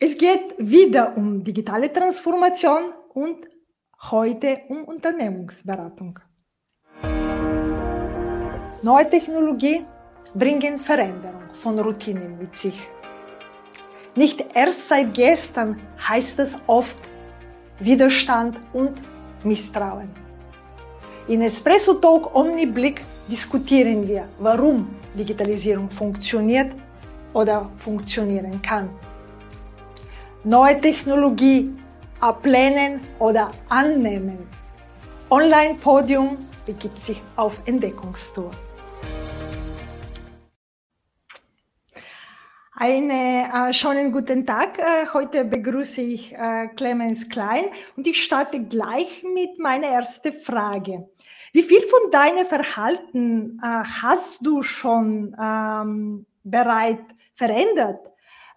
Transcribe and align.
Es 0.00 0.16
geht 0.16 0.54
wieder 0.58 1.16
um 1.16 1.42
digitale 1.42 1.92
Transformation 1.92 2.92
und 3.14 3.48
heute 4.12 4.60
um 4.68 4.84
Unternehmensberatung. 4.84 6.20
Neue 8.80 9.10
Technologie 9.10 9.84
bringen 10.34 10.78
Veränderung 10.78 11.42
von 11.52 11.80
Routinen 11.80 12.38
mit 12.38 12.54
sich. 12.54 12.80
Nicht 14.14 14.44
erst 14.54 14.86
seit 14.86 15.12
gestern 15.14 15.80
heißt 16.08 16.38
es 16.38 16.52
oft 16.68 17.00
Widerstand 17.80 18.56
und 18.72 19.00
Misstrauen. 19.42 20.10
In 21.26 21.42
Espresso 21.42 21.94
Talk 21.94 22.36
Omniblick 22.36 23.00
diskutieren 23.28 24.06
wir, 24.06 24.28
warum 24.38 24.94
Digitalisierung 25.14 25.90
funktioniert 25.90 26.70
oder 27.34 27.68
funktionieren 27.78 28.62
kann 28.62 28.90
neue 30.44 30.80
Technologie 30.80 31.72
ablehnen 32.20 33.00
oder 33.18 33.50
annehmen. 33.68 34.46
Online-Podium 35.30 36.38
begibt 36.64 36.98
sich 37.04 37.20
auf 37.36 37.60
Entdeckungstour. 37.66 38.50
Einen 42.80 43.10
äh, 43.10 43.74
schönen 43.74 44.12
guten 44.12 44.46
Tag. 44.46 44.78
Äh, 44.78 45.06
heute 45.12 45.44
begrüße 45.44 46.00
ich 46.00 46.32
äh, 46.32 46.68
Clemens 46.76 47.28
Klein 47.28 47.64
und 47.96 48.06
ich 48.06 48.22
starte 48.22 48.60
gleich 48.60 49.24
mit 49.24 49.58
meiner 49.58 49.88
ersten 49.88 50.32
Frage. 50.32 51.08
Wie 51.52 51.62
viel 51.62 51.80
von 51.80 52.12
deinem 52.12 52.46
Verhalten 52.46 53.58
äh, 53.60 53.66
hast 53.66 54.46
du 54.46 54.62
schon 54.62 55.34
ähm, 55.42 56.24
bereit 56.44 57.02
verändert? 57.34 57.98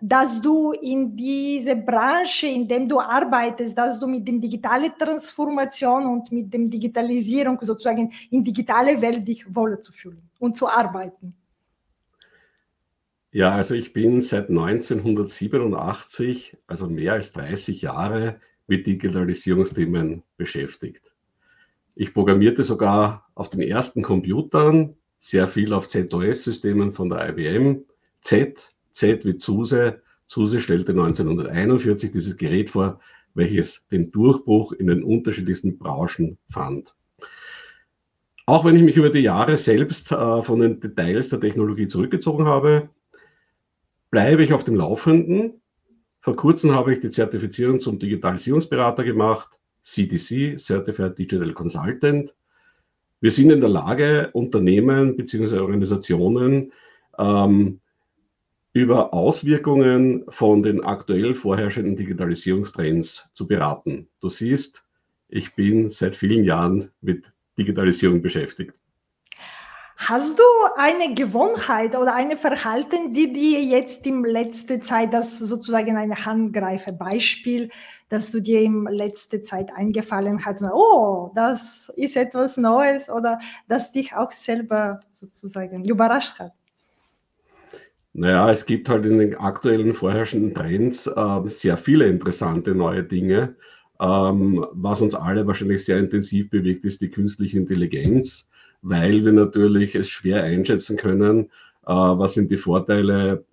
Dass 0.01 0.41
du 0.41 0.71
in 0.71 1.15
diese 1.15 1.75
Branche, 1.75 2.47
in 2.47 2.67
dem 2.67 2.89
du 2.89 2.99
arbeitest, 2.99 3.77
dass 3.77 3.99
du 3.99 4.07
mit 4.07 4.27
dem 4.27 4.41
digitalen 4.41 4.91
Transformation 4.97 6.05
und 6.07 6.31
mit 6.31 6.53
dem 6.53 6.69
Digitalisierung 6.69 7.59
sozusagen 7.61 8.11
in 8.31 8.43
digitale 8.43 8.99
Welt 8.99 9.27
dich 9.27 9.45
wohler 9.53 9.79
zu 9.79 9.91
fühlen 9.91 10.21
und 10.39 10.57
zu 10.57 10.67
arbeiten? 10.67 11.35
Ja, 13.31 13.55
also 13.55 13.75
ich 13.75 13.93
bin 13.93 14.21
seit 14.21 14.49
1987, 14.49 16.57
also 16.67 16.89
mehr 16.89 17.13
als 17.13 17.31
30 17.31 17.81
Jahre, 17.81 18.41
mit 18.67 18.87
Digitalisierungsthemen 18.87 20.23
beschäftigt. 20.37 21.11
Ich 21.95 22.13
programmierte 22.13 22.63
sogar 22.63 23.27
auf 23.35 23.49
den 23.49 23.61
ersten 23.61 24.01
Computern, 24.01 24.95
sehr 25.19 25.47
viel 25.47 25.73
auf 25.73 25.87
ZOS-Systemen 25.87 26.93
von 26.93 27.09
der 27.09 27.29
IBM, 27.29 27.83
Z, 28.21 28.73
Z 28.91 29.25
wie 29.25 29.37
Zuse. 29.37 30.01
Zuse 30.27 30.61
stellte 30.61 30.91
1941 30.91 32.11
dieses 32.11 32.37
Gerät 32.37 32.71
vor, 32.71 32.99
welches 33.33 33.87
den 33.89 34.11
Durchbruch 34.11 34.71
in 34.73 34.87
den 34.87 35.03
unterschiedlichsten 35.03 35.77
Branchen 35.77 36.37
fand. 36.49 36.95
Auch 38.45 38.65
wenn 38.65 38.75
ich 38.75 38.83
mich 38.83 38.95
über 38.95 39.09
die 39.09 39.19
Jahre 39.19 39.57
selbst 39.57 40.11
äh, 40.11 40.43
von 40.43 40.59
den 40.59 40.79
Details 40.79 41.29
der 41.29 41.39
Technologie 41.39 41.87
zurückgezogen 41.87 42.45
habe, 42.45 42.89
bleibe 44.09 44.43
ich 44.43 44.53
auf 44.53 44.63
dem 44.63 44.75
Laufenden. 44.75 45.61
Vor 46.21 46.35
kurzem 46.35 46.73
habe 46.73 46.93
ich 46.93 46.99
die 46.99 47.09
Zertifizierung 47.09 47.79
zum 47.79 47.97
Digitalisierungsberater 47.97 49.03
gemacht, 49.03 49.49
CDC, 49.83 50.59
Certified 50.59 51.17
Digital 51.17 51.53
Consultant. 51.53 52.33
Wir 53.21 53.31
sind 53.31 53.51
in 53.51 53.59
der 53.59 53.69
Lage, 53.69 54.29
Unternehmen 54.33 55.15
bzw. 55.15 55.59
Organisationen 55.59 56.71
ähm, 57.17 57.80
über 58.73 59.13
Auswirkungen 59.13 60.23
von 60.29 60.63
den 60.63 60.83
aktuell 60.83 61.35
vorherrschenden 61.35 61.95
Digitalisierungstrends 61.95 63.29
zu 63.33 63.47
beraten. 63.47 64.07
Du 64.21 64.29
siehst, 64.29 64.85
ich 65.27 65.55
bin 65.55 65.91
seit 65.91 66.15
vielen 66.15 66.43
Jahren 66.43 66.91
mit 67.01 67.33
Digitalisierung 67.57 68.21
beschäftigt. 68.21 68.73
Hast 69.97 70.39
du 70.39 70.43
eine 70.77 71.13
Gewohnheit 71.13 71.95
oder 71.95 72.15
eine 72.15 72.35
Verhalten, 72.35 73.13
die 73.13 73.31
dir 73.31 73.61
jetzt 73.61 74.07
in 74.07 74.23
letzter 74.23 74.79
Zeit, 74.79 75.13
das 75.13 75.37
sozusagen 75.37 75.95
ein 75.95 76.25
Handgreifer-Beispiel, 76.25 77.69
dass 78.09 78.31
du 78.31 78.41
dir 78.41 78.61
in 78.61 78.85
letzter 78.85 79.43
Zeit 79.43 79.71
eingefallen 79.71 80.43
hat, 80.43 80.59
oh, 80.63 81.29
das 81.35 81.91
ist 81.95 82.17
etwas 82.17 82.57
Neues 82.57 83.11
oder 83.11 83.39
das 83.67 83.91
dich 83.91 84.15
auch 84.15 84.31
selber 84.31 85.01
sozusagen 85.11 85.85
überrascht 85.85 86.39
hat? 86.39 86.53
Naja, 88.13 88.51
es 88.51 88.65
gibt 88.65 88.89
halt 88.89 89.05
in 89.05 89.19
den 89.19 89.35
aktuellen 89.35 89.93
vorherrschenden 89.93 90.53
Trends 90.53 91.07
äh, 91.07 91.41
sehr 91.47 91.77
viele 91.77 92.07
interessante 92.07 92.75
neue 92.75 93.03
Dinge. 93.03 93.55
Ähm, 94.01 94.65
was 94.73 95.01
uns 95.01 95.15
alle 95.15 95.47
wahrscheinlich 95.47 95.85
sehr 95.85 95.97
intensiv 95.97 96.49
bewegt, 96.49 96.85
ist 96.85 97.01
die 97.01 97.09
künstliche 97.09 97.57
Intelligenz, 97.57 98.49
weil 98.81 99.23
wir 99.23 99.31
natürlich 99.31 99.95
es 99.95 100.09
schwer 100.09 100.43
einschätzen 100.43 100.97
können, 100.97 101.45
äh, 101.85 101.93
was 101.93 102.33
sind 102.33 102.51
die 102.51 102.57
Vorteile 102.57 103.45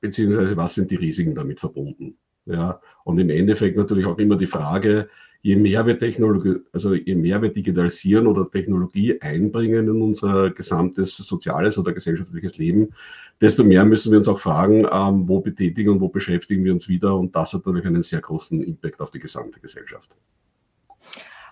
beziehungsweise 0.00 0.56
was 0.56 0.74
sind 0.74 0.90
die 0.90 0.96
Risiken 0.96 1.34
damit 1.34 1.60
verbunden. 1.60 2.16
Ja, 2.46 2.80
und 3.04 3.18
im 3.18 3.30
Endeffekt 3.30 3.76
natürlich 3.76 4.06
auch 4.06 4.18
immer 4.18 4.36
die 4.36 4.46
Frage, 4.46 5.08
je 5.46 5.54
mehr 5.54 5.86
wir 5.86 5.96
Technologie, 5.96 6.56
also 6.72 6.94
je 6.94 7.14
mehr 7.14 7.40
wir 7.40 7.52
digitalisieren 7.52 8.26
oder 8.26 8.50
Technologie 8.50 9.20
einbringen 9.20 9.88
in 9.88 10.02
unser 10.02 10.50
gesamtes 10.50 11.16
soziales 11.16 11.78
oder 11.78 11.92
gesellschaftliches 11.92 12.58
Leben, 12.58 12.92
desto 13.40 13.62
mehr 13.62 13.84
müssen 13.84 14.10
wir 14.10 14.18
uns 14.18 14.26
auch 14.26 14.40
fragen, 14.40 14.86
ähm, 14.90 15.28
wo 15.28 15.40
betätigen 15.40 15.90
und 15.90 16.00
wo 16.00 16.08
beschäftigen 16.08 16.64
wir 16.64 16.72
uns 16.72 16.88
wieder. 16.88 17.14
Und 17.16 17.36
das 17.36 17.52
hat 17.52 17.64
natürlich 17.64 17.86
einen 17.86 18.02
sehr 18.02 18.20
großen 18.20 18.60
Impact 18.60 19.00
auf 19.00 19.12
die 19.12 19.20
gesamte 19.20 19.60
Gesellschaft. 19.60 20.16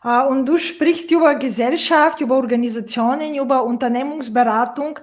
Ah, 0.02 0.26
und 0.26 0.44
du 0.46 0.58
sprichst 0.58 1.12
über 1.12 1.36
Gesellschaft, 1.36 2.20
über 2.20 2.36
Organisationen, 2.36 3.36
über 3.36 3.64
Unternehmensberatung. 3.64 4.98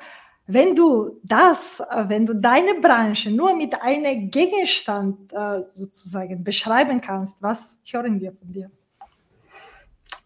Wenn 0.47 0.75
du 0.75 1.17
das, 1.23 1.81
wenn 2.07 2.25
du 2.25 2.33
deine 2.35 2.73
Branche 2.81 3.31
nur 3.31 3.55
mit 3.55 3.73
einem 3.81 4.29
Gegenstand 4.29 5.31
äh, 5.31 5.61
sozusagen 5.71 6.43
beschreiben 6.43 6.99
kannst, 6.99 7.41
was 7.41 7.73
hören 7.85 8.19
wir 8.19 8.33
von 8.33 8.51
dir? 8.51 8.69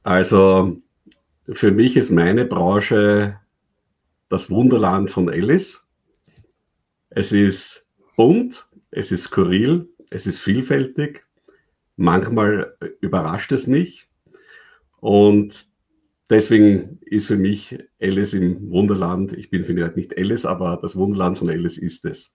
Also 0.05 0.77
für 1.51 1.71
mich 1.71 1.97
ist 1.97 2.11
meine 2.11 2.45
Branche 2.45 3.39
das 4.29 4.51
Wunderland 4.51 5.09
von 5.09 5.29
Alice. 5.29 5.87
Es 7.09 7.31
ist 7.31 7.87
bunt, 8.15 8.67
es 8.91 9.11
ist 9.11 9.23
skurril, 9.23 9.89
es 10.11 10.27
ist 10.27 10.37
vielfältig. 10.37 11.25
Manchmal 11.95 12.77
überrascht 13.01 13.51
es 13.51 13.65
mich. 13.65 14.07
Und 14.99 15.65
deswegen 16.29 16.99
ist 17.01 17.25
für 17.25 17.37
mich 17.37 17.75
Alice 17.99 18.33
im 18.33 18.69
Wunderland, 18.69 19.33
ich 19.33 19.49
bin 19.49 19.65
vielleicht 19.65 19.95
nicht 19.95 20.15
Alice, 20.19 20.45
aber 20.45 20.77
das 20.79 20.95
Wunderland 20.95 21.39
von 21.39 21.49
Alice 21.49 21.79
ist 21.79 22.05
es. 22.05 22.34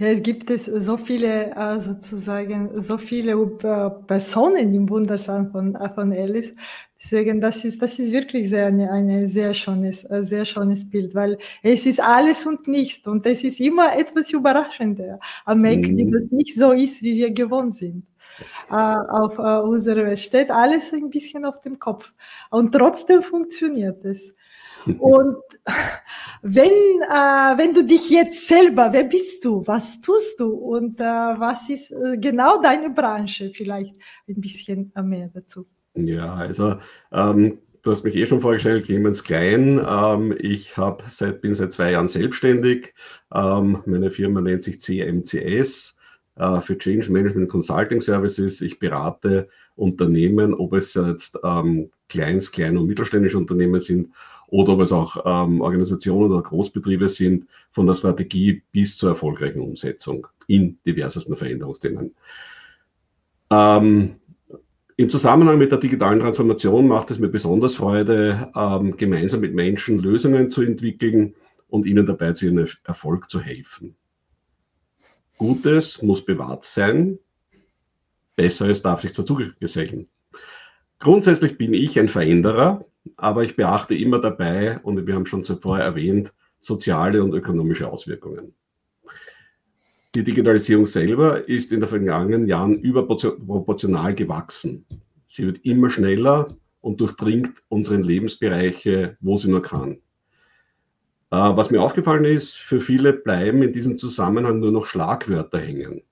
Ja, 0.00 0.06
es 0.06 0.22
gibt 0.22 0.48
es 0.48 0.66
so 0.66 0.96
viele 0.96 1.50
äh, 1.56 1.80
sozusagen, 1.80 2.80
so 2.80 2.98
viele 2.98 3.32
äh, 3.32 3.90
Personen 4.06 4.72
im 4.72 4.88
Wunderland 4.88 5.50
von, 5.50 5.74
äh, 5.74 5.92
von 5.92 6.12
Alice. 6.12 6.54
Deswegen, 7.02 7.40
das 7.40 7.64
ist, 7.64 7.82
das 7.82 7.98
ist 7.98 8.12
wirklich 8.12 8.48
sehr, 8.48 8.66
eine, 8.66 8.92
eine 8.92 9.28
sehr 9.28 9.52
schönes, 9.54 10.02
sehr 10.02 10.44
schönes 10.44 10.88
Bild, 10.88 11.14
weil 11.16 11.38
es 11.62 11.84
ist 11.86 12.00
alles 12.00 12.46
und 12.46 12.68
nichts 12.68 13.06
und 13.08 13.26
es 13.26 13.42
ist 13.42 13.60
immer 13.60 13.96
etwas 13.96 14.30
Überraschender 14.30 15.18
am 15.44 15.64
Eck, 15.64 15.88
mhm. 15.88 16.12
das 16.12 16.30
nicht 16.30 16.54
so 16.56 16.72
ist, 16.72 17.02
wie 17.02 17.16
wir 17.16 17.32
gewohnt 17.32 17.76
sind. 17.76 18.04
Äh, 18.70 18.74
auf 18.74 19.38
äh, 19.38 19.60
unserer 19.62 20.04
Welt 20.06 20.18
steht 20.18 20.50
alles 20.50 20.92
ein 20.92 21.10
bisschen 21.10 21.44
auf 21.44 21.60
dem 21.60 21.78
Kopf 21.78 22.12
und 22.50 22.72
trotzdem 22.72 23.22
funktioniert 23.22 24.04
es. 24.04 24.32
Und 24.98 25.36
wenn, 26.42 26.66
äh, 26.66 27.58
wenn 27.58 27.74
du 27.74 27.84
dich 27.84 28.10
jetzt 28.10 28.46
selber, 28.46 28.88
wer 28.92 29.04
bist 29.04 29.44
du, 29.44 29.66
was 29.66 30.00
tust 30.00 30.40
du 30.40 30.50
und 30.50 31.00
äh, 31.00 31.04
was 31.04 31.68
ist 31.68 31.90
äh, 31.90 32.16
genau 32.18 32.60
deine 32.62 32.90
Branche, 32.90 33.50
vielleicht 33.54 33.94
ein 34.28 34.40
bisschen 34.40 34.92
mehr 35.02 35.30
dazu. 35.32 35.66
Ja, 35.94 36.32
also 36.34 36.76
ähm, 37.12 37.58
du 37.82 37.90
hast 37.90 38.04
mich 38.04 38.14
eh 38.14 38.26
schon 38.26 38.40
vorgestellt, 38.40 38.84
Clemens 38.84 39.24
Klein. 39.24 39.84
Ähm, 39.86 40.34
ich 40.38 40.76
hab 40.76 41.02
seit, 41.08 41.40
bin 41.40 41.54
seit 41.54 41.72
zwei 41.72 41.92
Jahren 41.92 42.08
selbstständig. 42.08 42.94
Ähm, 43.34 43.82
meine 43.86 44.10
Firma 44.10 44.40
nennt 44.40 44.62
sich 44.62 44.80
CMCS 44.80 45.96
äh, 46.36 46.60
für 46.60 46.78
Change 46.78 47.10
Management 47.10 47.48
Consulting 47.48 48.00
Services. 48.00 48.60
Ich 48.60 48.78
berate 48.78 49.48
Unternehmen, 49.74 50.54
ob 50.54 50.72
es 50.74 50.94
jetzt 50.94 51.38
ähm, 51.42 51.90
kleins, 52.08 52.52
klein 52.52 52.76
und 52.76 52.86
mittelständische 52.86 53.38
Unternehmen 53.38 53.80
sind 53.80 54.12
oder 54.50 54.74
ob 54.74 54.80
es 54.80 54.92
auch 54.92 55.16
ähm, 55.24 55.60
Organisationen 55.60 56.30
oder 56.32 56.42
Großbetriebe 56.42 57.08
sind, 57.08 57.46
von 57.70 57.86
der 57.86 57.94
Strategie 57.94 58.62
bis 58.72 58.96
zur 58.96 59.10
erfolgreichen 59.10 59.60
Umsetzung 59.60 60.26
in 60.46 60.78
diversesten 60.86 61.36
Veränderungsthemen. 61.36 62.14
Ähm, 63.50 64.16
Im 64.96 65.10
Zusammenhang 65.10 65.58
mit 65.58 65.70
der 65.70 65.78
digitalen 65.78 66.20
Transformation 66.20 66.88
macht 66.88 67.10
es 67.10 67.18
mir 67.18 67.28
besonders 67.28 67.76
Freude, 67.76 68.50
ähm, 68.56 68.96
gemeinsam 68.96 69.40
mit 69.40 69.54
Menschen 69.54 69.98
Lösungen 69.98 70.50
zu 70.50 70.62
entwickeln 70.62 71.34
und 71.68 71.86
ihnen 71.86 72.06
dabei 72.06 72.32
zu 72.32 72.46
ihrem 72.46 72.66
Erfolg 72.84 73.30
zu 73.30 73.40
helfen. 73.40 73.94
Gutes 75.36 76.02
muss 76.02 76.24
bewahrt 76.24 76.64
sein, 76.64 77.18
Besseres 78.34 78.82
darf 78.82 79.02
sich 79.02 79.12
dazu 79.12 79.38
gesellen. 79.60 80.08
Grundsätzlich 80.98 81.58
bin 81.58 81.74
ich 81.74 81.98
ein 81.98 82.08
Veränderer, 82.08 82.84
aber 83.16 83.44
ich 83.44 83.56
beachte 83.56 83.94
immer 83.94 84.20
dabei, 84.20 84.78
und 84.80 85.06
wir 85.06 85.14
haben 85.14 85.26
schon 85.26 85.44
zuvor 85.44 85.78
erwähnt, 85.78 86.32
soziale 86.60 87.22
und 87.22 87.32
ökonomische 87.34 87.90
Auswirkungen. 87.90 88.54
Die 90.14 90.24
Digitalisierung 90.24 90.86
selber 90.86 91.48
ist 91.48 91.72
in 91.72 91.80
den 91.80 91.88
vergangenen 91.88 92.46
Jahren 92.46 92.74
überproportional 92.74 94.14
gewachsen. 94.14 94.84
Sie 95.26 95.46
wird 95.46 95.64
immer 95.64 95.90
schneller 95.90 96.56
und 96.80 97.00
durchdringt 97.00 97.62
unsere 97.68 97.96
Lebensbereiche, 97.96 99.16
wo 99.20 99.36
sie 99.36 99.50
nur 99.50 99.62
kann. 99.62 99.98
Äh, 101.30 101.36
was 101.36 101.70
mir 101.70 101.82
aufgefallen 101.82 102.24
ist, 102.24 102.54
für 102.54 102.80
viele 102.80 103.12
bleiben 103.12 103.62
in 103.62 103.72
diesem 103.72 103.98
Zusammenhang 103.98 104.60
nur 104.60 104.72
noch 104.72 104.86
Schlagwörter 104.86 105.58
hängen. 105.58 106.02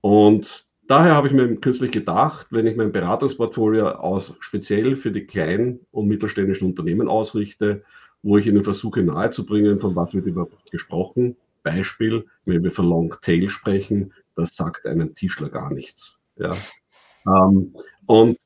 Und 0.00 0.66
daher 0.86 1.14
habe 1.14 1.28
ich 1.28 1.34
mir 1.34 1.56
kürzlich 1.56 1.90
gedacht, 1.90 2.48
wenn 2.50 2.66
ich 2.66 2.76
mein 2.76 2.92
Beratungsportfolio 2.92 3.88
aus, 3.88 4.34
speziell 4.40 4.96
für 4.96 5.10
die 5.10 5.24
kleinen 5.24 5.80
und 5.90 6.08
mittelständischen 6.08 6.68
Unternehmen 6.68 7.08
ausrichte, 7.08 7.84
wo 8.22 8.38
ich 8.38 8.46
ihnen 8.46 8.64
versuche 8.64 9.02
nahezubringen, 9.02 9.80
von 9.80 9.94
was 9.96 10.14
wird 10.14 10.26
überhaupt 10.26 10.70
gesprochen. 10.70 11.36
Beispiel, 11.62 12.26
wenn 12.44 12.62
wir 12.62 12.70
von 12.70 12.88
Long 12.88 13.14
Tail 13.22 13.48
sprechen, 13.48 14.12
das 14.36 14.56
sagt 14.56 14.86
einem 14.86 15.14
Tischler 15.14 15.48
gar 15.48 15.72
nichts. 15.72 16.18
Ja. 16.36 16.56
Ähm, 17.26 17.74
und 18.06 18.38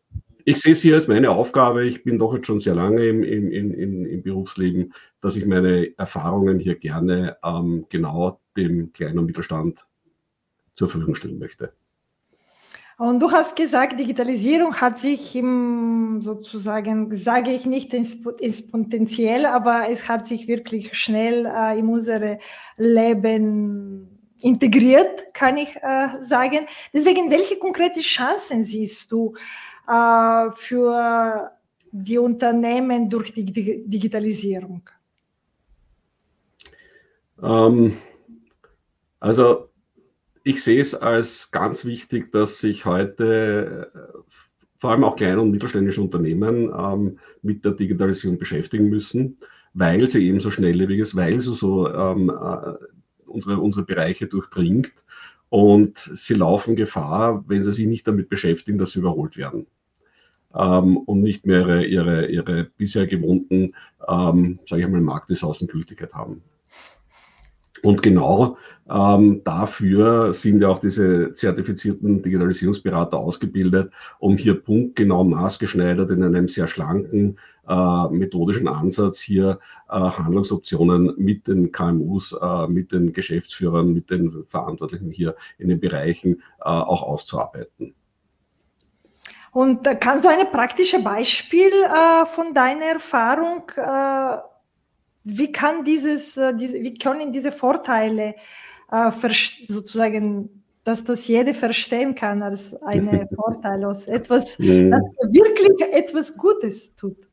ich 0.44 0.60
sehe 0.60 0.72
es 0.72 0.80
hier 0.80 0.94
als 0.94 1.08
meine 1.08 1.30
Aufgabe, 1.30 1.86
ich 1.86 2.04
bin 2.04 2.18
doch 2.18 2.34
jetzt 2.34 2.46
schon 2.46 2.60
sehr 2.60 2.74
lange 2.74 3.04
im, 3.04 3.22
im, 3.22 3.50
im, 3.50 4.06
im 4.06 4.22
Berufsleben, 4.22 4.94
dass 5.20 5.36
ich 5.36 5.44
meine 5.44 5.96
Erfahrungen 5.98 6.58
hier 6.58 6.76
gerne 6.76 7.36
ähm, 7.44 7.86
genau 7.90 8.40
dem 8.56 8.92
kleinen 8.92 9.18
und 9.18 9.26
Mittelstand 9.26 9.86
zur 10.74 10.88
Verfügung 10.88 11.14
stellen 11.14 11.38
möchte. 11.38 11.72
Und 12.98 13.20
du 13.20 13.30
hast 13.30 13.54
gesagt, 13.54 14.00
Digitalisierung 14.00 14.74
hat 14.74 14.98
sich 14.98 15.36
im, 15.36 16.20
sozusagen, 16.20 17.16
sage 17.16 17.52
ich 17.52 17.64
nicht 17.64 17.94
ins, 17.94 18.14
ins 18.40 18.68
Potenziell, 18.68 19.46
aber 19.46 19.88
es 19.88 20.08
hat 20.08 20.26
sich 20.26 20.48
wirklich 20.48 20.98
schnell 20.98 21.46
äh, 21.46 21.78
in 21.78 21.86
unsere 21.86 22.40
Leben 22.76 24.08
integriert, 24.40 25.32
kann 25.32 25.56
ich 25.58 25.76
äh, 25.76 26.08
sagen. 26.22 26.66
Deswegen, 26.92 27.30
welche 27.30 27.56
konkrete 27.56 28.00
Chancen 28.00 28.64
siehst 28.64 29.12
du 29.12 29.32
äh, 29.86 30.50
für 30.56 31.52
die 31.92 32.18
Unternehmen 32.18 33.08
durch 33.08 33.32
die 33.32 33.44
Digitalisierung? 33.44 34.90
Ähm, 37.40 37.96
also 39.20 39.67
ich 40.48 40.64
sehe 40.64 40.80
es 40.80 40.94
als 40.94 41.50
ganz 41.50 41.84
wichtig, 41.84 42.32
dass 42.32 42.58
sich 42.58 42.86
heute 42.86 43.90
äh, 43.94 44.18
vor 44.78 44.90
allem 44.90 45.04
auch 45.04 45.16
kleine 45.16 45.42
und 45.42 45.50
mittelständische 45.50 46.00
Unternehmen 46.00 46.72
ähm, 46.74 47.18
mit 47.42 47.66
der 47.66 47.72
Digitalisierung 47.72 48.38
beschäftigen 48.38 48.88
müssen, 48.88 49.36
weil 49.74 50.08
sie 50.08 50.26
eben 50.26 50.40
so 50.40 50.50
schnelllebig 50.50 51.00
ist, 51.00 51.14
weil 51.14 51.38
sie 51.38 51.52
so 51.52 51.92
ähm, 51.92 52.30
äh, 52.30 52.72
unsere, 53.26 53.58
unsere 53.58 53.84
Bereiche 53.84 54.26
durchdringt 54.26 54.94
und 55.50 55.98
sie 55.98 56.34
laufen 56.34 56.76
Gefahr, 56.76 57.44
wenn 57.46 57.62
sie 57.62 57.72
sich 57.72 57.86
nicht 57.86 58.08
damit 58.08 58.30
beschäftigen, 58.30 58.78
dass 58.78 58.92
sie 58.92 59.00
überholt 59.00 59.36
werden 59.36 59.66
ähm, 60.54 60.96
und 60.96 61.20
nicht 61.20 61.44
mehr 61.44 61.60
ihre, 61.60 61.84
ihre, 61.84 62.26
ihre 62.26 62.64
bisher 62.64 63.06
gewohnten, 63.06 63.74
ähm, 64.08 64.60
sage 64.66 64.80
ich 64.80 64.86
einmal, 64.86 65.02
Marktesaußengültigkeit 65.02 66.14
haben. 66.14 66.42
Und 67.82 68.02
genau 68.02 68.56
ähm, 68.90 69.42
dafür 69.44 70.32
sind 70.32 70.62
ja 70.62 70.68
auch 70.68 70.78
diese 70.78 71.34
zertifizierten 71.34 72.22
Digitalisierungsberater 72.22 73.18
ausgebildet, 73.18 73.92
um 74.18 74.36
hier 74.36 74.54
punktgenau 74.54 75.24
maßgeschneidert 75.24 76.10
in 76.10 76.22
einem 76.22 76.48
sehr 76.48 76.68
schlanken 76.68 77.38
äh, 77.68 78.08
methodischen 78.08 78.66
Ansatz 78.66 79.20
hier 79.20 79.58
äh, 79.90 79.92
Handlungsoptionen 79.92 81.14
mit 81.18 81.46
den 81.46 81.70
KMUs, 81.70 82.32
äh, 82.32 82.66
mit 82.66 82.92
den 82.92 83.12
Geschäftsführern, 83.12 83.92
mit 83.92 84.08
den 84.08 84.44
Verantwortlichen 84.46 85.10
hier 85.10 85.36
in 85.58 85.68
den 85.68 85.80
Bereichen 85.80 86.42
äh, 86.60 86.64
auch 86.64 87.02
auszuarbeiten. 87.02 87.94
Und 89.52 89.86
äh, 89.86 89.96
kannst 89.96 90.24
du 90.24 90.28
ein 90.28 90.50
praktisches 90.50 91.04
Beispiel 91.04 91.72
äh, 91.72 92.24
von 92.24 92.54
deiner 92.54 92.86
Erfahrung, 92.86 93.64
wie 95.24 95.52
kann 95.52 95.84
dieses, 95.84 96.40
diese, 96.54 96.82
wie 96.82 96.94
können 96.94 97.32
diese 97.32 97.52
Vorteile 97.52 98.34
äh, 98.90 99.10
sozusagen, 99.66 100.62
dass 100.84 101.04
das 101.04 101.26
jeder 101.28 101.54
verstehen 101.54 102.14
kann 102.14 102.42
als 102.42 102.74
eine 102.82 103.28
Vorteil, 103.34 103.84
aus 103.84 104.06
etwas, 104.06 104.58
mhm. 104.58 104.90
das 104.90 105.00
wirklich 105.30 105.92
etwas 105.92 106.36
Gutes 106.36 106.94
tut? 106.94 107.28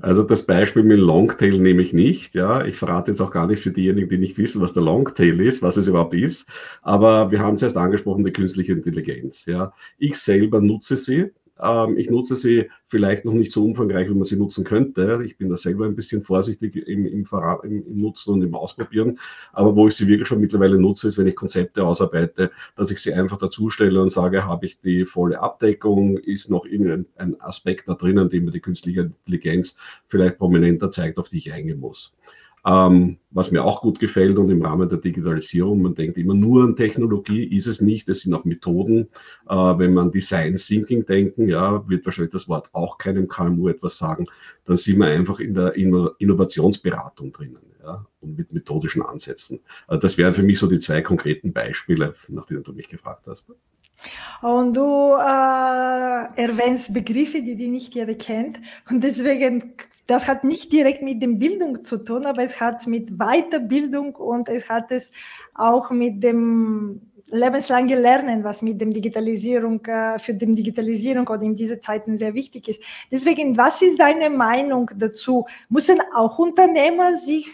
Also 0.00 0.22
das 0.22 0.46
Beispiel 0.46 0.84
mit 0.84 1.00
Longtail 1.00 1.58
nehme 1.58 1.82
ich 1.82 1.92
nicht. 1.92 2.34
Ja, 2.34 2.64
ich 2.64 2.76
verrate 2.76 3.10
jetzt 3.10 3.20
auch 3.20 3.32
gar 3.32 3.48
nicht 3.48 3.62
für 3.62 3.72
diejenigen, 3.72 4.08
die 4.08 4.18
nicht 4.18 4.38
wissen, 4.38 4.60
was 4.60 4.72
der 4.72 4.82
Longtail 4.84 5.40
ist, 5.40 5.60
was 5.60 5.76
es 5.76 5.88
überhaupt 5.88 6.14
ist. 6.14 6.48
Aber 6.82 7.32
wir 7.32 7.40
haben 7.40 7.56
es 7.56 7.62
erst 7.62 7.76
angesprochen, 7.76 8.24
die 8.24 8.32
künstliche 8.32 8.72
Intelligenz. 8.72 9.44
Ja, 9.46 9.72
ich 9.98 10.16
selber 10.16 10.60
nutze 10.60 10.96
sie. 10.96 11.32
Ähm, 11.60 11.96
ich 11.96 12.10
nutze 12.10 12.36
sie 12.36 12.70
vielleicht 12.86 13.24
noch 13.24 13.32
nicht 13.32 13.52
so 13.52 13.64
umfangreich, 13.64 14.08
wie 14.08 14.14
man 14.14 14.24
sie 14.24 14.36
nutzen 14.36 14.64
könnte. 14.64 15.22
Ich 15.24 15.36
bin 15.36 15.48
da 15.48 15.56
selber 15.56 15.86
ein 15.86 15.96
bisschen 15.96 16.22
vorsichtig 16.22 16.76
im, 16.76 17.06
im, 17.06 17.24
im, 17.62 17.96
Nutzen 17.96 18.32
und 18.32 18.42
im 18.42 18.54
Ausprobieren. 18.54 19.18
Aber 19.52 19.74
wo 19.76 19.88
ich 19.88 19.94
sie 19.94 20.06
wirklich 20.06 20.28
schon 20.28 20.40
mittlerweile 20.40 20.78
nutze, 20.78 21.08
ist, 21.08 21.18
wenn 21.18 21.26
ich 21.26 21.36
Konzepte 21.36 21.84
ausarbeite, 21.84 22.50
dass 22.76 22.90
ich 22.90 23.00
sie 23.00 23.12
einfach 23.12 23.38
dazustelle 23.38 24.00
und 24.00 24.10
sage, 24.10 24.46
habe 24.46 24.66
ich 24.66 24.80
die 24.80 25.04
volle 25.04 25.40
Abdeckung, 25.40 26.18
ist 26.18 26.50
noch 26.50 26.64
irgendein 26.64 27.40
Aspekt 27.40 27.88
da 27.88 27.94
drinnen, 27.94 28.30
den 28.30 28.44
mir 28.44 28.52
die 28.52 28.60
künstliche 28.60 29.00
Intelligenz 29.00 29.76
vielleicht 30.06 30.38
prominenter 30.38 30.90
zeigt, 30.90 31.18
auf 31.18 31.28
die 31.28 31.38
ich 31.38 31.52
eingehen 31.52 31.80
muss. 31.80 32.16
Ähm, 32.66 33.18
was 33.30 33.50
mir 33.50 33.64
auch 33.64 33.82
gut 33.82 34.00
gefällt 34.00 34.38
und 34.38 34.50
im 34.50 34.62
Rahmen 34.62 34.88
der 34.88 34.98
Digitalisierung, 34.98 35.82
man 35.82 35.94
denkt 35.94 36.18
immer 36.18 36.34
nur 36.34 36.64
an 36.64 36.76
Technologie, 36.76 37.44
ist 37.44 37.66
es 37.66 37.80
nicht, 37.80 38.08
es 38.08 38.20
sind 38.20 38.34
auch 38.34 38.44
Methoden. 38.44 39.08
Äh, 39.48 39.54
wenn 39.54 39.94
man 39.94 40.10
Design 40.10 40.56
Thinking 40.56 41.06
denken, 41.06 41.48
ja, 41.48 41.88
wird 41.88 42.04
wahrscheinlich 42.04 42.32
das 42.32 42.48
Wort 42.48 42.70
auch 42.72 42.98
keinem 42.98 43.28
KMU 43.28 43.68
etwas 43.68 43.98
sagen, 43.98 44.26
dann 44.64 44.76
sind 44.76 44.98
wir 44.98 45.06
einfach 45.06 45.40
in 45.40 45.54
der 45.54 45.74
Innovationsberatung 45.76 47.32
drinnen 47.32 47.68
ja, 47.82 48.06
und 48.20 48.36
mit 48.36 48.52
methodischen 48.52 49.02
Ansätzen. 49.02 49.60
Also 49.86 50.00
das 50.00 50.18
wären 50.18 50.34
für 50.34 50.42
mich 50.42 50.58
so 50.58 50.66
die 50.66 50.78
zwei 50.78 51.00
konkreten 51.00 51.52
Beispiele, 51.52 52.14
nach 52.28 52.46
denen 52.46 52.62
du 52.62 52.72
mich 52.72 52.88
gefragt 52.88 53.26
hast. 53.26 53.46
Und 54.42 54.74
du 54.76 55.14
äh, 55.14 56.40
erwähnst 56.40 56.94
Begriffe, 56.94 57.42
die 57.42 57.56
die 57.56 57.68
nicht 57.68 57.94
jeder 57.94 58.14
kennt. 58.14 58.60
Und 58.88 59.02
deswegen 59.02 59.74
das 60.08 60.26
hat 60.26 60.42
nicht 60.42 60.72
direkt 60.72 61.02
mit 61.02 61.22
dem 61.22 61.38
Bildung 61.38 61.82
zu 61.82 61.98
tun, 61.98 62.24
aber 62.24 62.42
es 62.42 62.58
hat 62.58 62.86
mit 62.86 63.18
Weiterbildung 63.18 64.14
und 64.16 64.48
es 64.48 64.68
hat 64.68 64.90
es 64.90 65.10
auch 65.54 65.90
mit 65.90 66.24
dem 66.24 67.02
lebenslangen 67.30 68.00
Lernen, 68.00 68.42
was 68.42 68.62
mit 68.62 68.80
dem 68.80 68.90
Digitalisierung, 68.90 69.84
äh, 69.84 70.18
für 70.18 70.32
die 70.32 70.46
Digitalisierung 70.46 71.28
oder 71.28 71.42
in 71.42 71.54
diesen 71.54 71.82
Zeiten 71.82 72.16
sehr 72.16 72.32
wichtig 72.32 72.68
ist. 72.68 72.80
Deswegen, 73.12 73.54
was 73.58 73.82
ist 73.82 74.00
deine 74.00 74.30
Meinung 74.30 74.90
dazu? 74.96 75.44
Müssen 75.68 75.98
auch 76.14 76.38
Unternehmer 76.38 77.18
sich 77.18 77.46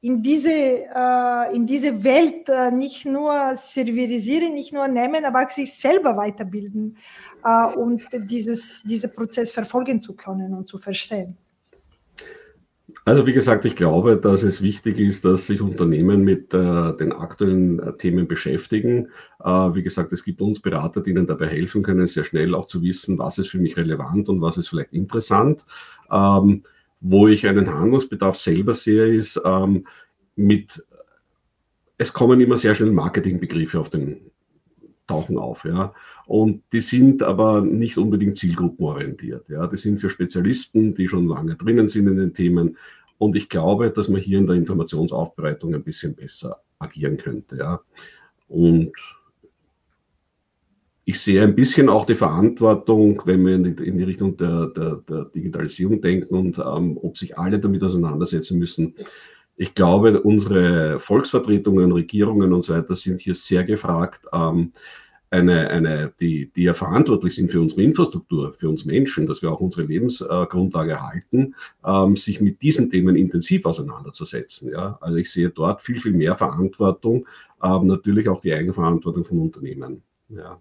in 0.00 0.20
diese, 0.20 0.50
äh, 0.50 1.54
in 1.54 1.64
diese 1.64 2.02
Welt 2.02 2.48
äh, 2.48 2.72
nicht 2.72 3.06
nur 3.06 3.54
servierisieren, 3.54 4.52
nicht 4.52 4.72
nur 4.72 4.88
nehmen, 4.88 5.24
aber 5.24 5.44
auch 5.44 5.50
sich 5.50 5.72
selber 5.74 6.16
weiterbilden 6.16 6.96
und 7.76 8.02
dieses, 8.12 8.82
diesen 8.82 9.12
Prozess 9.12 9.52
verfolgen 9.52 10.00
zu 10.00 10.16
können 10.16 10.54
und 10.54 10.68
zu 10.68 10.76
verstehen? 10.76 11.36
Also 13.08 13.26
wie 13.26 13.32
gesagt, 13.32 13.64
ich 13.64 13.74
glaube, 13.74 14.18
dass 14.18 14.42
es 14.42 14.60
wichtig 14.60 14.98
ist, 14.98 15.24
dass 15.24 15.46
sich 15.46 15.62
Unternehmen 15.62 16.24
mit 16.24 16.52
äh, 16.52 16.94
den 16.94 17.14
aktuellen 17.14 17.78
äh, 17.78 17.96
Themen 17.96 18.28
beschäftigen. 18.28 19.08
Äh, 19.42 19.48
wie 19.48 19.82
gesagt, 19.82 20.12
es 20.12 20.22
gibt 20.22 20.42
uns 20.42 20.60
Berater, 20.60 21.00
die 21.00 21.12
ihnen 21.12 21.26
dabei 21.26 21.46
helfen 21.46 21.82
können, 21.82 22.06
sehr 22.06 22.24
schnell 22.24 22.54
auch 22.54 22.66
zu 22.66 22.82
wissen, 22.82 23.18
was 23.18 23.38
ist 23.38 23.48
für 23.48 23.56
mich 23.56 23.78
relevant 23.78 24.28
und 24.28 24.42
was 24.42 24.58
ist 24.58 24.68
vielleicht 24.68 24.92
interessant. 24.92 25.64
Ähm, 26.12 26.64
wo 27.00 27.28
ich 27.28 27.46
einen 27.46 27.72
Handlungsbedarf 27.72 28.36
selber 28.36 28.74
sehe, 28.74 29.06
ist 29.06 29.40
ähm, 29.42 29.86
mit, 30.36 30.84
es 31.96 32.12
kommen 32.12 32.42
immer 32.42 32.58
sehr 32.58 32.74
schnell 32.74 32.92
Marketingbegriffe 32.92 33.80
auf 33.80 33.88
den 33.88 34.20
tauchen 35.08 35.38
auf, 35.38 35.64
ja. 35.64 35.92
Und 36.26 36.62
die 36.72 36.82
sind 36.82 37.22
aber 37.22 37.62
nicht 37.62 37.96
unbedingt 37.96 38.36
zielgruppenorientiert, 38.36 39.48
ja. 39.48 39.66
Die 39.66 39.76
sind 39.76 40.00
für 40.00 40.10
Spezialisten, 40.10 40.94
die 40.94 41.08
schon 41.08 41.26
lange 41.26 41.56
drinnen 41.56 41.88
sind 41.88 42.06
in 42.06 42.16
den 42.16 42.34
Themen. 42.34 42.76
Und 43.18 43.36
ich 43.36 43.48
glaube, 43.48 43.90
dass 43.90 44.08
man 44.08 44.20
hier 44.20 44.38
in 44.38 44.46
der 44.46 44.56
Informationsaufbereitung 44.56 45.74
ein 45.74 45.82
bisschen 45.82 46.14
besser 46.14 46.60
agieren 46.78 47.16
könnte, 47.16 47.56
ja. 47.56 47.80
Und 48.48 48.92
ich 51.04 51.20
sehe 51.20 51.42
ein 51.42 51.54
bisschen 51.54 51.88
auch 51.88 52.04
die 52.04 52.14
Verantwortung, 52.14 53.22
wenn 53.24 53.44
wir 53.46 53.54
in 53.54 53.98
die, 53.98 54.04
Richtung 54.04 54.36
der, 54.36 54.66
der, 54.66 54.96
der, 55.08 55.24
Digitalisierung 55.24 56.02
denken 56.02 56.34
und 56.34 56.58
ähm, 56.58 56.98
ob 57.00 57.16
sich 57.16 57.38
alle 57.38 57.58
damit 57.58 57.82
auseinandersetzen 57.82 58.58
müssen, 58.58 58.94
Ich 59.56 59.74
glaube, 59.74 60.20
unsere 60.20 61.00
Volksvertretungen, 61.00 61.92
Regierungen 61.92 62.52
und 62.52 62.62
so 62.62 62.74
weiter 62.74 62.94
sind 62.94 63.22
hier 63.22 63.34
sehr 63.34 63.64
gefragt, 63.64 64.26
ähm, 64.32 64.72
eine, 65.30 65.68
eine, 65.68 66.12
die, 66.20 66.50
die 66.52 66.62
ja 66.62 66.74
verantwortlich 66.74 67.34
sind 67.34 67.50
für 67.50 67.60
unsere 67.60 67.82
Infrastruktur, 67.82 68.54
für 68.54 68.68
uns 68.68 68.84
Menschen, 68.84 69.26
dass 69.26 69.42
wir 69.42 69.52
auch 69.52 69.60
unsere 69.60 69.86
Lebensgrundlage 69.86 70.92
erhalten, 70.92 71.54
ähm, 71.84 72.16
sich 72.16 72.40
mit 72.40 72.62
diesen 72.62 72.90
Themen 72.90 73.16
intensiv 73.16 73.66
auseinanderzusetzen. 73.66 74.70
Ja? 74.70 74.98
Also 75.00 75.18
ich 75.18 75.30
sehe 75.30 75.50
dort 75.50 75.82
viel, 75.82 76.00
viel 76.00 76.12
mehr 76.12 76.36
Verantwortung, 76.36 77.26
ähm, 77.62 77.86
natürlich 77.86 78.28
auch 78.28 78.40
die 78.40 78.54
Eigenverantwortung 78.54 79.24
von 79.24 79.40
Unternehmen. 79.40 80.02
Ja? 80.28 80.58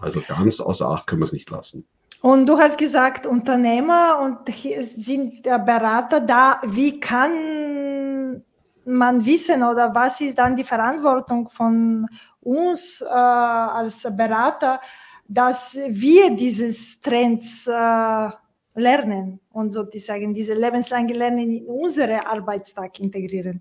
Also 0.00 0.22
ganz 0.26 0.60
außer 0.60 0.88
Acht 0.88 1.06
können 1.06 1.22
wir 1.22 1.26
es 1.26 1.32
nicht 1.32 1.50
lassen. 1.50 1.84
Und 2.20 2.46
du 2.46 2.56
hast 2.58 2.78
gesagt, 2.78 3.26
Unternehmer 3.26 4.20
und 4.22 4.54
sind 4.54 5.42
Berater 5.42 6.20
da. 6.20 6.60
Wie 6.64 7.00
kann 7.00 8.44
man 8.84 9.24
wissen 9.24 9.62
oder 9.62 9.94
was 9.94 10.20
ist 10.20 10.38
dann 10.38 10.56
die 10.56 10.64
Verantwortung 10.64 11.48
von 11.48 12.06
uns 12.42 13.00
äh, 13.00 13.06
als 13.08 14.02
Berater, 14.02 14.80
dass 15.26 15.78
wir 15.88 16.34
dieses 16.36 17.00
Trends 17.00 17.66
äh, 17.66 18.28
lernen 18.74 19.40
und 19.50 19.70
sozusagen 19.72 20.34
diese 20.34 20.54
lebenslange 20.54 21.14
Lernen 21.14 21.50
in 21.50 21.66
unseren 21.66 22.20
Arbeitstag 22.20 23.00
integrieren? 23.00 23.60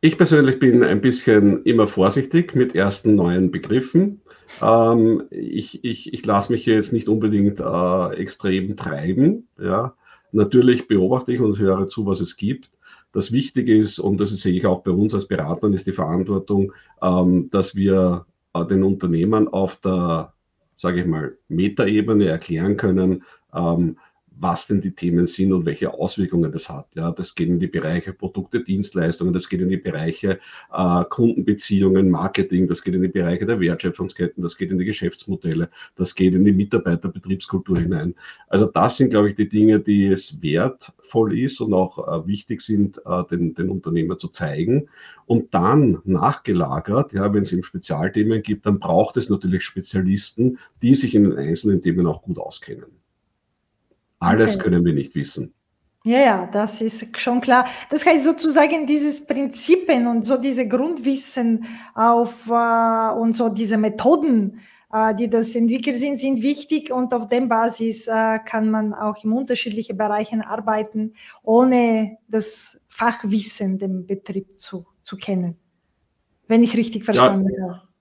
Ich 0.00 0.16
persönlich 0.16 0.58
bin 0.58 0.82
ein 0.82 1.00
bisschen 1.00 1.62
immer 1.62 1.86
vorsichtig 1.86 2.56
mit 2.56 2.74
ersten 2.74 3.14
neuen 3.14 3.52
Begriffen. 3.52 4.20
Ähm, 4.60 5.24
ich 5.30 5.84
ich, 5.84 6.12
ich 6.12 6.26
lasse 6.26 6.52
mich 6.52 6.66
jetzt 6.66 6.92
nicht 6.92 7.08
unbedingt 7.08 7.60
äh, 7.60 8.14
extrem 8.16 8.76
treiben. 8.76 9.46
Ja. 9.60 9.94
Natürlich 10.32 10.88
beobachte 10.88 11.32
ich 11.32 11.40
und 11.40 11.58
höre 11.58 11.88
zu, 11.88 12.04
was 12.06 12.20
es 12.20 12.36
gibt. 12.36 12.70
Das 13.12 13.30
Wichtige 13.30 13.76
ist, 13.76 13.98
und 13.98 14.18
das 14.18 14.30
sehe 14.30 14.54
ich 14.54 14.66
auch 14.66 14.82
bei 14.82 14.90
uns 14.90 15.14
als 15.14 15.28
Beratern, 15.28 15.74
ist 15.74 15.86
die 15.86 15.92
Verantwortung, 15.92 16.72
ähm, 17.02 17.50
dass 17.50 17.74
wir 17.74 18.26
äh, 18.54 18.64
den 18.64 18.82
Unternehmern 18.82 19.48
auf 19.48 19.76
der, 19.76 20.32
sage 20.76 21.00
ich 21.02 21.06
mal, 21.06 21.36
Metaebene 21.48 22.26
erklären 22.26 22.76
können, 22.76 23.22
ähm, 23.54 23.98
was 24.38 24.66
denn 24.66 24.80
die 24.80 24.92
Themen 24.92 25.26
sind 25.26 25.52
und 25.52 25.66
welche 25.66 25.92
Auswirkungen 25.92 26.52
das 26.52 26.68
hat. 26.68 26.88
Ja, 26.94 27.12
das 27.12 27.34
geht 27.34 27.48
in 27.48 27.60
die 27.60 27.66
Bereiche 27.66 28.12
Produkte, 28.12 28.62
Dienstleistungen, 28.62 29.32
das 29.32 29.48
geht 29.48 29.60
in 29.60 29.68
die 29.68 29.76
Bereiche 29.76 30.40
äh, 30.72 31.04
Kundenbeziehungen, 31.08 32.10
Marketing, 32.10 32.68
das 32.68 32.82
geht 32.82 32.94
in 32.94 33.02
die 33.02 33.08
Bereiche 33.08 33.46
der 33.46 33.60
Wertschöpfungsketten, 33.60 34.42
das 34.42 34.56
geht 34.56 34.70
in 34.70 34.78
die 34.78 34.84
Geschäftsmodelle, 34.84 35.70
das 35.96 36.14
geht 36.14 36.34
in 36.34 36.44
die 36.44 36.52
Mitarbeiterbetriebskultur 36.52 37.78
hinein. 37.78 38.14
Also 38.48 38.66
das 38.66 38.96
sind, 38.96 39.10
glaube 39.10 39.30
ich, 39.30 39.36
die 39.36 39.48
Dinge, 39.48 39.80
die 39.80 40.06
es 40.06 40.42
wertvoll 40.42 41.38
ist 41.38 41.60
und 41.60 41.74
auch 41.74 41.98
äh, 42.06 42.26
wichtig 42.26 42.60
sind, 42.62 43.00
äh, 43.04 43.24
den, 43.30 43.54
den 43.54 43.70
Unternehmer 43.70 44.18
zu 44.18 44.28
zeigen. 44.28 44.88
Und 45.26 45.54
dann 45.54 46.00
nachgelagert, 46.04 47.12
ja, 47.12 47.32
wenn 47.32 47.42
es 47.42 47.52
eben 47.52 47.62
Spezialthemen 47.62 48.42
gibt, 48.42 48.66
dann 48.66 48.78
braucht 48.78 49.16
es 49.16 49.30
natürlich 49.30 49.62
Spezialisten, 49.64 50.58
die 50.82 50.94
sich 50.94 51.14
in 51.14 51.24
den 51.24 51.38
einzelnen 51.38 51.82
Themen 51.82 52.06
auch 52.06 52.22
gut 52.22 52.38
auskennen. 52.38 53.01
Alles 54.22 54.54
okay. 54.54 54.64
können 54.64 54.84
wir 54.84 54.92
nicht 54.92 55.14
wissen. 55.14 55.52
Ja, 56.04 56.18
ja, 56.18 56.48
das 56.52 56.80
ist 56.80 57.20
schon 57.20 57.40
klar. 57.40 57.66
Das 57.90 58.04
heißt 58.04 58.24
sozusagen 58.24 58.86
dieses 58.86 59.24
Prinzipien 59.24 60.06
und 60.06 60.26
so 60.26 60.36
diese 60.36 60.66
Grundwissen 60.66 61.64
auf 61.94 62.48
äh, 62.48 63.12
und 63.14 63.36
so 63.36 63.48
diese 63.48 63.76
Methoden, 63.76 64.60
äh, 64.92 65.14
die 65.14 65.30
das 65.30 65.54
entwickelt 65.54 65.98
sind, 65.98 66.18
sind 66.18 66.42
wichtig 66.42 66.92
und 66.92 67.14
auf 67.14 67.28
dem 67.28 67.48
Basis 67.48 68.08
äh, 68.08 68.40
kann 68.44 68.70
man 68.70 68.94
auch 68.94 69.22
in 69.22 69.30
unterschiedlichen 69.30 69.96
Bereichen 69.96 70.42
arbeiten, 70.42 71.14
ohne 71.44 72.18
das 72.26 72.80
Fachwissen 72.88 73.78
dem 73.78 74.06
Betrieb 74.06 74.58
zu, 74.58 74.86
zu 75.04 75.16
kennen. 75.16 75.56
Wenn 76.48 76.64
ich 76.64 76.76
richtig 76.76 77.04
verstanden 77.04 77.48
ja. 77.56 77.74
habe 77.74 77.91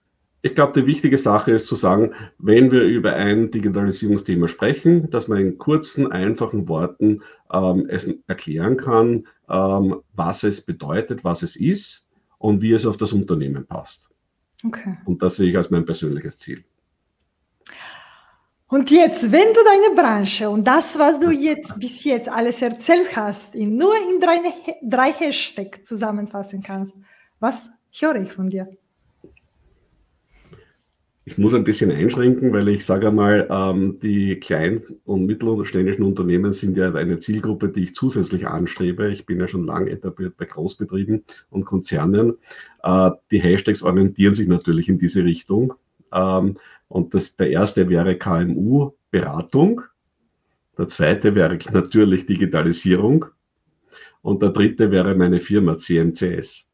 ich 0.44 0.56
glaube, 0.56 0.80
die 0.80 0.88
wichtige 0.88 1.18
Sache 1.18 1.52
ist 1.52 1.68
zu 1.68 1.76
sagen, 1.76 2.14
wenn 2.40 2.72
wir 2.72 2.84
über 2.84 3.14
ein 3.14 3.52
Digitalisierungsthema 3.52 4.48
sprechen, 4.48 5.10
dass 5.12 5.28
man 5.28 5.40
in 5.40 5.58
kurzen, 5.58 6.12
einfachen 6.12 6.68
Worten 6.68 7.22
ähm, 7.54 7.86
es 7.90 8.12
erklären 8.28 8.78
kann, 8.78 9.28
ähm, 9.50 10.02
was 10.14 10.44
es 10.44 10.62
bedeutet, 10.62 11.24
was 11.24 11.44
es 11.44 11.56
ist 11.56 12.08
und 12.40 12.62
wie 12.62 12.74
es 12.74 12.86
auf 12.86 12.98
das 12.98 13.14
Unternehmen 13.14 13.68
passt. 13.68 14.10
Okay. 14.66 14.98
Und 15.06 15.22
das 15.22 15.36
sehe 15.36 15.50
ich 15.50 15.58
als 15.58 15.70
mein 15.70 15.86
persönliches 15.86 16.40
Ziel. 16.40 16.64
Und 18.68 18.90
jetzt, 18.90 19.32
wenn 19.32 19.54
du 19.54 19.60
deine 19.66 19.96
Branche 19.96 20.50
und 20.50 20.66
das, 20.66 20.98
was 20.98 21.20
du 21.20 21.30
jetzt 21.30 21.78
bis 21.78 22.04
jetzt 22.06 22.30
alles 22.30 22.62
erzählt 22.62 23.16
hast, 23.16 23.54
in 23.54 23.76
nur 23.76 23.94
in 23.96 24.20
drei, 24.20 24.40
drei 24.82 25.12
Hashtags 25.12 25.82
zusammenfassen 25.82 26.64
kannst, 26.64 26.96
was 27.40 27.70
höre 27.92 28.22
ich 28.22 28.32
von 28.32 28.50
dir? 28.50 28.70
Ich 31.24 31.38
muss 31.38 31.54
ein 31.54 31.64
bisschen 31.64 31.92
einschränken, 31.92 32.52
weil 32.52 32.68
ich 32.70 32.84
sage 32.84 33.10
einmal, 33.10 33.48
ähm, 33.52 34.00
die 34.00 34.40
kleinen 34.40 34.82
und 35.06 35.28
mittelständischen 35.28 36.04
Unternehmen 36.04 36.52
sind 36.52 36.76
ja 36.78 36.92
eine 36.92 37.20
Zielgruppe, 37.20 37.70
die 37.70 37.84
ich 37.84 37.94
zusätzlich 37.94 38.48
anstrebe. 38.48 39.12
Ich 39.12 39.28
bin 39.28 39.40
ja 39.40 39.48
schon 39.48 39.68
lange 39.68 39.92
etabliert 39.92 40.36
bei 40.38 40.46
Großbetrieben 40.46 41.24
und 41.52 41.66
Konzernen. 41.66 42.38
Äh, 42.82 43.12
die 43.30 43.40
Hashtags 43.40 43.84
orientieren 43.84 44.34
sich 44.34 44.48
natürlich 44.48 44.90
in 44.90 44.98
diese 44.98 45.24
Richtung. 45.24 45.74
Ähm, 46.12 46.58
und 46.88 47.14
das, 47.14 47.36
der 47.36 47.52
erste 47.52 47.88
wäre 47.88 48.18
KMU-Beratung. 48.18 49.82
Der 50.76 50.88
zweite 50.88 51.36
wäre 51.36 51.60
natürlich 51.72 52.26
Digitalisierung. 52.26 53.26
Und 54.24 54.42
der 54.42 54.50
dritte 54.50 54.90
wäre 54.90 55.14
meine 55.14 55.40
Firma 55.40 55.78
CMCS. 55.78 56.68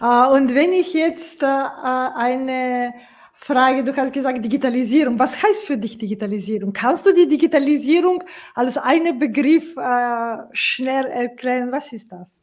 Äh, 0.00 0.26
und 0.28 0.54
wenn 0.54 0.72
ich 0.72 0.92
jetzt 0.92 1.42
äh, 1.42 1.46
eine 1.46 2.94
Frage, 3.34 3.84
du 3.84 3.94
hast 3.96 4.12
gesagt 4.12 4.44
Digitalisierung. 4.44 5.18
Was 5.18 5.42
heißt 5.42 5.64
für 5.64 5.78
dich 5.78 5.98
Digitalisierung? 5.98 6.72
Kannst 6.72 7.06
du 7.06 7.12
die 7.12 7.28
Digitalisierung 7.28 8.24
als 8.54 8.78
einen 8.78 9.18
Begriff 9.18 9.76
äh, 9.76 10.36
schnell 10.52 11.06
erklären? 11.06 11.70
Was 11.70 11.92
ist 11.92 12.10
das? 12.10 12.35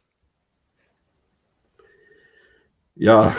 Ja, 2.95 3.35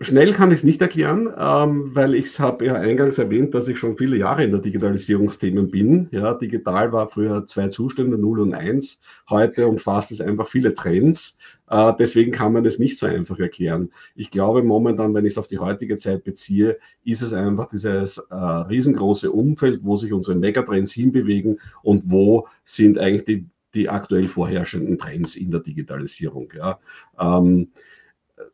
schnell 0.00 0.32
kann 0.32 0.52
ich 0.52 0.58
es 0.58 0.64
nicht 0.64 0.80
erklären, 0.80 1.32
ähm, 1.36 1.94
weil 1.94 2.14
ich 2.14 2.38
habe 2.38 2.66
ja 2.66 2.74
eingangs 2.74 3.18
erwähnt, 3.18 3.54
dass 3.54 3.66
ich 3.66 3.78
schon 3.78 3.96
viele 3.96 4.16
Jahre 4.16 4.44
in 4.44 4.52
der 4.52 4.60
Digitalisierungsthemen 4.60 5.70
bin. 5.70 6.08
Ja, 6.12 6.32
digital 6.34 6.92
war 6.92 7.08
früher 7.08 7.44
zwei 7.46 7.68
Zustände, 7.68 8.18
0 8.18 8.40
und 8.40 8.54
1. 8.54 9.00
Heute 9.28 9.66
umfasst 9.66 10.12
es 10.12 10.20
einfach 10.20 10.46
viele 10.46 10.74
Trends. 10.74 11.38
Äh, 11.68 11.92
deswegen 11.98 12.30
kann 12.30 12.52
man 12.52 12.64
es 12.66 12.78
nicht 12.78 12.98
so 12.98 13.06
einfach 13.06 13.38
erklären. 13.40 13.90
Ich 14.14 14.30
glaube 14.30 14.62
momentan, 14.62 15.12
wenn 15.14 15.26
ich 15.26 15.34
es 15.34 15.38
auf 15.38 15.48
die 15.48 15.58
heutige 15.58 15.96
Zeit 15.96 16.22
beziehe, 16.22 16.78
ist 17.04 17.22
es 17.22 17.32
einfach 17.32 17.68
dieses 17.68 18.18
äh, 18.18 18.34
riesengroße 18.34 19.30
Umfeld, 19.30 19.80
wo 19.82 19.96
sich 19.96 20.12
unsere 20.12 20.36
Megatrends 20.36 20.92
hinbewegen 20.92 21.58
und 21.82 22.10
wo 22.10 22.46
sind 22.62 22.98
eigentlich 22.98 23.24
die, 23.24 23.46
die 23.74 23.88
aktuell 23.88 24.28
vorherrschenden 24.28 24.98
Trends 24.98 25.34
in 25.34 25.50
der 25.50 25.60
Digitalisierung. 25.60 26.52
Ja. 26.56 26.78
Ähm, 27.18 27.68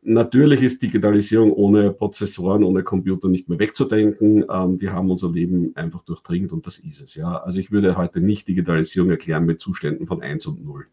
Natürlich 0.01 0.63
ist 0.63 0.81
Digitalisierung 0.81 1.51
ohne 1.51 1.91
Prozessoren, 1.91 2.63
ohne 2.63 2.83
Computer 2.83 3.27
nicht 3.27 3.49
mehr 3.49 3.59
wegzudenken. 3.59 4.45
Ähm, 4.49 4.77
die 4.77 4.89
haben 4.89 5.11
unser 5.11 5.29
Leben 5.29 5.75
einfach 5.75 6.03
durchdringt 6.03 6.53
und 6.53 6.65
das 6.65 6.79
ist 6.79 7.01
es. 7.01 7.15
Ja. 7.15 7.37
Also 7.37 7.59
ich 7.59 7.71
würde 7.71 7.97
heute 7.97 8.21
nicht 8.21 8.47
Digitalisierung 8.47 9.11
erklären 9.11 9.45
mit 9.45 9.59
Zuständen 9.59 10.07
von 10.07 10.21
1 10.21 10.47
und 10.47 10.63
0. 10.63 10.87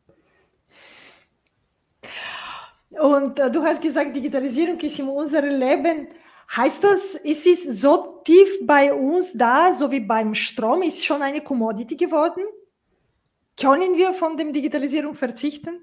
Und 3.00 3.38
äh, 3.38 3.50
du 3.50 3.62
hast 3.62 3.80
gesagt, 3.80 4.16
Digitalisierung 4.16 4.78
ist 4.80 4.98
in 4.98 5.08
unserem 5.08 5.58
Leben. 5.58 6.08
Heißt 6.56 6.82
das, 6.82 7.14
ist 7.14 7.46
es 7.46 7.80
so 7.80 8.22
tief 8.24 8.66
bei 8.66 8.92
uns 8.92 9.32
da, 9.34 9.76
so 9.76 9.92
wie 9.92 10.00
beim 10.00 10.34
Strom, 10.34 10.82
ist 10.82 11.04
schon 11.04 11.22
eine 11.22 11.42
Commodity 11.42 11.96
geworden? 11.96 12.42
Können 13.56 13.96
wir 13.96 14.14
von 14.14 14.36
der 14.36 14.50
Digitalisierung 14.50 15.14
verzichten? 15.14 15.78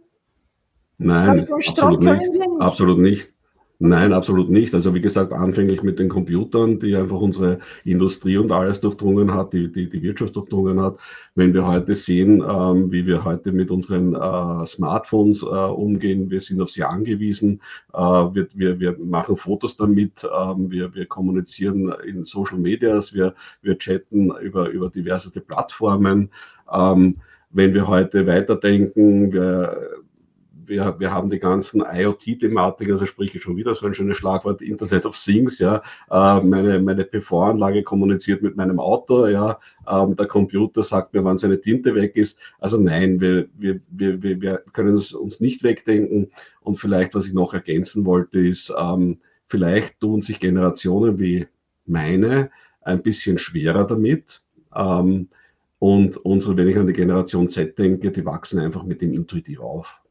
Nein, 0.97 1.47
absolut 1.51 2.01
nicht. 2.01 2.31
nicht. 2.31 2.61
absolut 2.61 2.99
nicht. 2.99 3.31
Nein, 3.79 4.11
absolut 4.11 4.49
nicht. 4.49 4.73
Also 4.73 4.95
wie 4.95 5.01
gesagt, 5.01 5.31
anfänglich 5.31 5.83
mit 5.83 5.99
den 5.99 6.09
Computern, 6.09 6.79
die 6.79 6.95
einfach 6.95 7.19
unsere 7.19 7.59
Industrie 7.85 8.37
und 8.37 8.51
alles 8.51 8.81
durchdrungen 8.81 9.31
hat, 9.35 9.53
die, 9.53 9.71
die, 9.71 9.87
die 9.87 10.01
Wirtschaft 10.01 10.35
durchdrungen 10.35 10.81
hat. 10.81 10.97
Wenn 11.35 11.53
wir 11.53 11.67
heute 11.67 11.93
sehen, 11.93 12.43
ähm, 12.49 12.91
wie 12.91 13.05
wir 13.05 13.23
heute 13.23 13.51
mit 13.51 13.69
unseren 13.69 14.15
äh, 14.15 14.65
Smartphones 14.65 15.43
äh, 15.43 15.45
umgehen, 15.45 16.31
wir 16.31 16.41
sind 16.41 16.59
auf 16.59 16.71
sie 16.71 16.83
angewiesen, 16.83 17.61
äh, 17.93 17.99
wir, 17.99 18.47
wir, 18.55 18.79
wir 18.79 18.97
machen 18.97 19.37
Fotos 19.37 19.77
damit, 19.77 20.27
ähm, 20.35 20.71
wir, 20.71 20.95
wir 20.95 21.05
kommunizieren 21.05 21.93
in 22.03 22.25
Social 22.25 22.57
Medias, 22.57 23.13
wir, 23.13 23.35
wir 23.61 23.77
chatten 23.77 24.31
über, 24.41 24.69
über 24.69 24.89
diverseste 24.89 25.41
Plattformen. 25.41 26.31
Ähm, 26.73 27.17
wenn 27.51 27.75
wir 27.75 27.87
heute 27.87 28.25
weiterdenken, 28.25 29.31
wir 29.31 30.03
wir, 30.67 30.99
wir 30.99 31.11
haben 31.11 31.29
die 31.29 31.39
ganzen 31.39 31.81
IoT-Thematiken, 31.81 32.93
also 32.93 33.05
sprich 33.05 33.33
ich 33.33 33.41
schon 33.41 33.57
wieder 33.57 33.73
so 33.73 33.85
ein 33.85 33.93
schönes 33.93 34.17
Schlagwort, 34.17 34.61
Internet 34.61 35.05
of 35.05 35.17
Things, 35.17 35.59
ja. 35.59 35.81
Äh, 36.11 36.41
meine, 36.41 36.79
meine 36.79 37.05
PV-Anlage 37.05 37.83
kommuniziert 37.83 38.41
mit 38.41 38.55
meinem 38.55 38.79
Auto, 38.79 39.27
ja. 39.27 39.59
Ähm, 39.89 40.15
der 40.15 40.27
Computer 40.27 40.83
sagt 40.83 41.13
mir, 41.13 41.23
wann 41.23 41.37
seine 41.37 41.61
Tinte 41.61 41.95
weg 41.95 42.15
ist. 42.15 42.39
Also 42.59 42.77
nein, 42.77 43.19
wir, 43.19 43.47
wir, 43.57 43.79
wir, 43.89 44.21
wir 44.41 44.57
können 44.73 44.95
es 44.95 45.13
uns 45.13 45.39
nicht 45.39 45.63
wegdenken. 45.63 46.31
Und 46.61 46.79
vielleicht, 46.79 47.15
was 47.15 47.25
ich 47.25 47.33
noch 47.33 47.53
ergänzen 47.53 48.05
wollte, 48.05 48.39
ist, 48.39 48.73
ähm, 48.77 49.19
vielleicht 49.47 49.99
tun 49.99 50.21
sich 50.21 50.39
Generationen 50.39 51.19
wie 51.19 51.47
meine 51.85 52.51
ein 52.81 53.01
bisschen 53.01 53.37
schwerer 53.37 53.85
damit. 53.85 54.41
Ähm, 54.75 55.29
und 55.79 56.17
unsere, 56.17 56.57
wenn 56.57 56.67
ich 56.67 56.77
an 56.77 56.87
die 56.87 56.93
Generation 56.93 57.49
Z 57.49 57.77
denke, 57.77 58.11
die 58.11 58.25
wachsen 58.25 58.59
einfach 58.59 58.83
mit 58.83 59.01
dem 59.01 59.13
intuitiv 59.13 59.59
auf. 59.59 60.01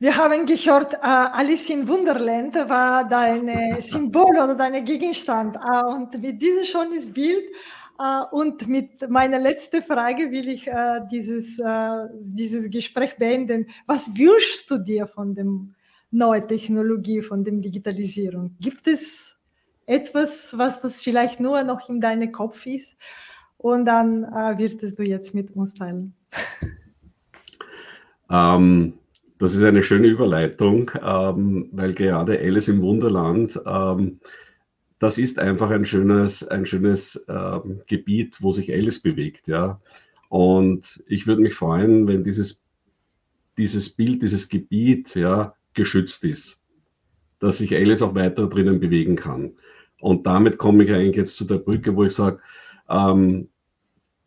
Wir 0.00 0.16
haben 0.16 0.46
gehört, 0.46 0.94
äh, 0.94 0.98
Alice 1.02 1.70
in 1.70 1.88
Wunderland 1.88 2.54
war 2.54 3.08
dein 3.08 3.80
Symbol 3.82 4.30
oder 4.30 4.54
dein 4.54 4.84
Gegenstand. 4.84 5.56
Äh, 5.56 5.84
und 5.86 6.20
mit 6.22 6.40
diesem 6.40 6.64
schönes 6.64 7.12
Bild 7.12 7.44
äh, 7.98 8.22
und 8.30 8.68
mit 8.68 9.10
meiner 9.10 9.40
letzten 9.40 9.82
Frage 9.82 10.30
will 10.30 10.48
ich 10.48 10.70
dieses, 11.10 11.60
dieses 12.20 12.70
Gespräch 12.70 13.16
beenden. 13.16 13.66
Was 13.86 14.16
wünschst 14.16 14.70
du 14.70 14.78
dir 14.78 15.08
von 15.08 15.34
dem 15.34 15.74
neuen 16.12 16.46
Technologie, 16.46 17.20
von 17.20 17.42
der 17.42 17.54
Digitalisierung? 17.54 18.54
Gibt 18.60 18.86
es 18.86 19.36
etwas, 19.84 20.56
was 20.56 20.80
das 20.80 21.02
vielleicht 21.02 21.40
nur 21.40 21.64
noch 21.64 21.88
in 21.88 22.00
deinem 22.00 22.30
Kopf 22.30 22.66
ist 22.66 22.94
und 23.56 23.86
dann 23.86 24.22
äh, 24.22 24.58
wirst 24.58 24.82
du 24.82 25.02
jetzt 25.02 25.34
mit 25.34 25.50
uns 25.56 25.74
teilen. 25.74 26.14
Ähm, 28.30 28.92
das 29.38 29.54
ist 29.54 29.62
eine 29.62 29.82
schöne 29.82 30.08
Überleitung, 30.08 30.90
ähm, 31.02 31.68
weil 31.72 31.94
gerade 31.94 32.38
Alice 32.38 32.68
im 32.68 32.82
Wunderland, 32.82 33.60
ähm, 33.66 34.20
das 34.98 35.16
ist 35.18 35.38
einfach 35.38 35.70
ein 35.70 35.86
schönes, 35.86 36.46
ein 36.46 36.66
schönes 36.66 37.24
ähm, 37.28 37.82
Gebiet, 37.86 38.38
wo 38.42 38.52
sich 38.52 38.72
Alice 38.72 39.00
bewegt, 39.00 39.46
ja. 39.48 39.80
Und 40.28 41.02
ich 41.06 41.26
würde 41.26 41.42
mich 41.42 41.54
freuen, 41.54 42.06
wenn 42.08 42.24
dieses, 42.24 42.64
dieses 43.56 43.88
Bild, 43.90 44.22
dieses 44.22 44.48
Gebiet, 44.48 45.14
ja, 45.14 45.54
geschützt 45.74 46.24
ist, 46.24 46.58
dass 47.38 47.58
sich 47.58 47.74
Alice 47.74 48.02
auch 48.02 48.14
weiter 48.14 48.48
drinnen 48.48 48.80
bewegen 48.80 49.16
kann. 49.16 49.52
Und 50.00 50.26
damit 50.26 50.58
komme 50.58 50.84
ich 50.84 50.92
eigentlich 50.92 51.16
jetzt 51.16 51.36
zu 51.36 51.44
der 51.44 51.58
Brücke, 51.58 51.94
wo 51.94 52.04
ich 52.04 52.12
sage, 52.12 52.40
ähm, 52.88 53.48